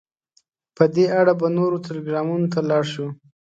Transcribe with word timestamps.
په 0.75 0.83
دې 0.95 1.05
اړه 1.19 1.33
به 1.39 1.47
نورو 1.57 1.77
ټلګرامونو 1.85 2.47
ته 2.53 2.59
ولاړ 2.61 2.83
شو. 2.93 3.07